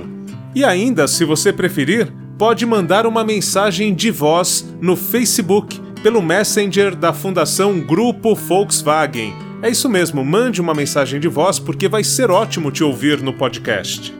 E 0.54 0.64
ainda, 0.64 1.06
se 1.06 1.22
você 1.22 1.52
preferir, 1.52 2.10
pode 2.38 2.64
mandar 2.64 3.06
uma 3.06 3.22
mensagem 3.22 3.94
de 3.94 4.10
voz 4.10 4.74
no 4.80 4.96
Facebook 4.96 5.78
pelo 5.98 6.22
Messenger 6.22 6.94
da 6.94 7.12
Fundação 7.12 7.80
Grupo 7.80 8.34
Volkswagen. 8.34 9.34
É 9.62 9.68
isso 9.68 9.88
mesmo, 9.88 10.24
mande 10.24 10.60
uma 10.60 10.74
mensagem 10.74 11.18
de 11.18 11.28
voz 11.28 11.58
porque 11.58 11.88
vai 11.88 12.04
ser 12.04 12.30
ótimo 12.30 12.70
te 12.70 12.84
ouvir 12.84 13.20
no 13.20 13.32
podcast. 13.32 14.14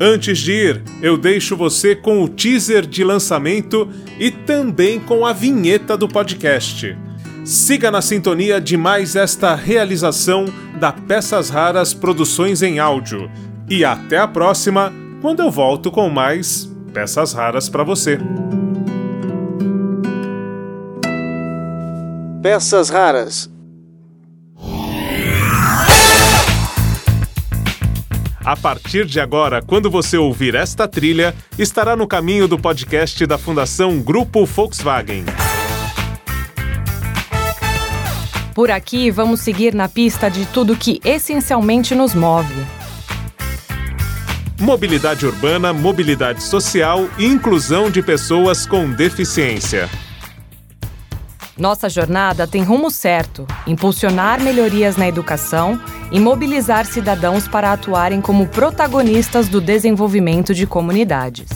Antes 0.00 0.38
de 0.38 0.52
ir, 0.52 0.82
eu 1.02 1.16
deixo 1.16 1.56
você 1.56 1.94
com 1.94 2.22
o 2.22 2.28
teaser 2.28 2.86
de 2.86 3.04
lançamento 3.04 3.88
e 4.18 4.30
também 4.30 4.98
com 4.98 5.26
a 5.26 5.32
vinheta 5.32 5.96
do 5.96 6.08
podcast. 6.08 6.96
Siga 7.44 7.90
na 7.90 8.00
sintonia 8.00 8.60
de 8.60 8.76
mais 8.76 9.14
esta 9.14 9.54
realização 9.54 10.46
da 10.78 10.90
Peças 10.90 11.50
Raras 11.50 11.92
Produções 11.92 12.62
em 12.62 12.78
Áudio. 12.78 13.30
E 13.68 13.84
até 13.84 14.18
a 14.18 14.26
próxima, 14.26 14.92
quando 15.20 15.40
eu 15.40 15.50
volto 15.50 15.90
com 15.90 16.08
mais 16.08 16.70
peças 16.92 17.32
raras 17.32 17.68
para 17.68 17.84
você. 17.84 18.18
Peças 22.42 22.88
raras. 22.88 23.50
A 28.42 28.56
partir 28.56 29.04
de 29.04 29.20
agora, 29.20 29.60
quando 29.60 29.90
você 29.90 30.16
ouvir 30.16 30.54
esta 30.54 30.88
trilha, 30.88 31.34
estará 31.58 31.94
no 31.94 32.06
caminho 32.08 32.48
do 32.48 32.58
podcast 32.58 33.26
da 33.26 33.36
Fundação 33.36 34.00
Grupo 34.00 34.46
Volkswagen. 34.46 35.26
Por 38.54 38.70
aqui, 38.70 39.10
vamos 39.10 39.40
seguir 39.40 39.74
na 39.74 39.86
pista 39.86 40.30
de 40.30 40.46
tudo 40.46 40.74
que 40.74 40.98
essencialmente 41.04 41.94
nos 41.94 42.14
move. 42.14 42.54
Mobilidade 44.58 45.26
urbana, 45.26 45.74
mobilidade 45.74 46.42
social 46.42 47.06
e 47.18 47.26
inclusão 47.26 47.90
de 47.90 48.02
pessoas 48.02 48.64
com 48.64 48.90
deficiência. 48.90 49.90
Nossa 51.60 51.90
jornada 51.90 52.46
tem 52.46 52.62
rumo 52.62 52.90
certo: 52.90 53.46
impulsionar 53.66 54.42
melhorias 54.42 54.96
na 54.96 55.06
educação 55.06 55.78
e 56.10 56.18
mobilizar 56.18 56.86
cidadãos 56.86 57.46
para 57.46 57.70
atuarem 57.70 58.22
como 58.22 58.46
protagonistas 58.46 59.46
do 59.46 59.60
desenvolvimento 59.60 60.54
de 60.54 60.66
comunidades. 60.66 61.50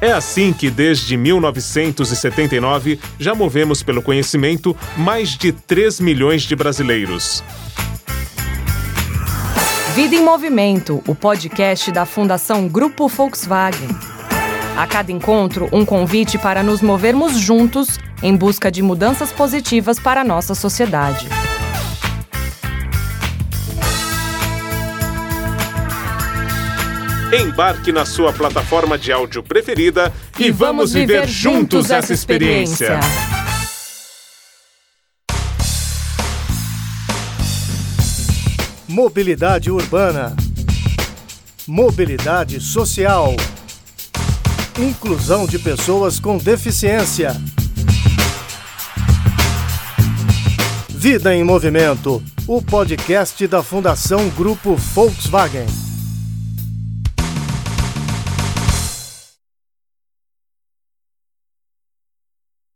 É 0.00 0.10
assim 0.10 0.52
que, 0.52 0.70
desde 0.70 1.16
1979, 1.16 2.98
já 3.18 3.34
movemos 3.34 3.80
pelo 3.82 4.02
conhecimento 4.02 4.76
mais 4.96 5.30
de 5.30 5.52
3 5.52 6.00
milhões 6.00 6.42
de 6.42 6.56
brasileiros. 6.56 7.44
Vida 9.94 10.16
em 10.16 10.22
Movimento, 10.22 11.02
o 11.06 11.14
podcast 11.14 11.92
da 11.92 12.04
Fundação 12.04 12.68
Grupo 12.68 13.08
Volkswagen. 13.08 14.17
A 14.78 14.86
cada 14.86 15.10
encontro, 15.10 15.68
um 15.72 15.84
convite 15.84 16.38
para 16.38 16.62
nos 16.62 16.80
movermos 16.80 17.36
juntos 17.36 17.98
em 18.22 18.36
busca 18.36 18.70
de 18.70 18.80
mudanças 18.80 19.32
positivas 19.32 19.98
para 19.98 20.20
a 20.20 20.24
nossa 20.24 20.54
sociedade. 20.54 21.26
Embarque 27.32 27.90
na 27.90 28.06
sua 28.06 28.32
plataforma 28.32 28.96
de 28.96 29.10
áudio 29.10 29.42
preferida 29.42 30.12
e, 30.38 30.44
e 30.44 30.50
vamos, 30.52 30.92
viver, 30.92 31.22
viver 31.22 31.28
juntos 31.28 31.90
essa 31.90 32.12
experiência. 32.14 33.00
Mobilidade 38.86 39.72
urbana. 39.72 40.36
Mobilidade 41.66 42.60
social. 42.60 43.34
Inclusão 44.78 45.44
de 45.44 45.58
pessoas 45.58 46.20
com 46.20 46.38
deficiência. 46.38 47.32
Vida 50.88 51.34
em 51.34 51.42
Movimento, 51.42 52.22
o 52.46 52.62
podcast 52.62 53.44
da 53.48 53.60
Fundação 53.60 54.28
Grupo 54.28 54.76
Volkswagen. 54.76 55.87